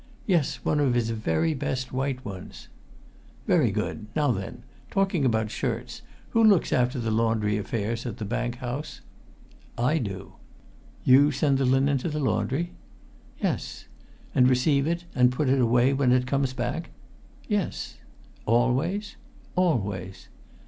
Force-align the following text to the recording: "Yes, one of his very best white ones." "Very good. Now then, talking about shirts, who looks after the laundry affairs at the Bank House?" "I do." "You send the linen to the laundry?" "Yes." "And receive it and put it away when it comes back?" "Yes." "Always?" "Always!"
"Yes, 0.25 0.55
one 0.65 0.79
of 0.79 0.95
his 0.95 1.11
very 1.11 1.53
best 1.53 1.91
white 1.93 2.25
ones." 2.25 2.69
"Very 3.45 3.69
good. 3.69 4.07
Now 4.15 4.31
then, 4.31 4.63
talking 4.89 5.25
about 5.25 5.51
shirts, 5.51 6.01
who 6.31 6.43
looks 6.43 6.73
after 6.73 6.97
the 6.97 7.11
laundry 7.11 7.55
affairs 7.59 8.07
at 8.07 8.17
the 8.17 8.25
Bank 8.25 8.55
House?" 8.55 9.01
"I 9.77 9.99
do." 9.99 10.33
"You 11.03 11.29
send 11.31 11.59
the 11.59 11.65
linen 11.65 11.99
to 11.99 12.09
the 12.09 12.17
laundry?" 12.19 12.71
"Yes." 13.39 13.85
"And 14.33 14.49
receive 14.49 14.87
it 14.87 15.05
and 15.13 15.31
put 15.31 15.49
it 15.49 15.59
away 15.61 15.93
when 15.93 16.11
it 16.11 16.25
comes 16.25 16.53
back?" 16.53 16.89
"Yes." 17.47 17.99
"Always?" 18.47 19.17
"Always!" 19.55 20.29